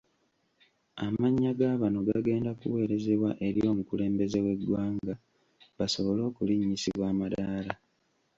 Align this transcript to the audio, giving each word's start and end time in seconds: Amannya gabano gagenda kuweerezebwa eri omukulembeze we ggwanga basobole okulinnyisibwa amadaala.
Amannya 1.05 1.51
gabano 1.59 1.99
gagenda 2.09 2.49
kuweerezebwa 2.59 3.29
eri 3.47 3.61
omukulembeze 3.71 4.37
we 4.45 4.53
ggwanga 4.61 5.13
basobole 5.77 6.21
okulinnyisibwa 6.29 7.05
amadaala. 7.13 7.73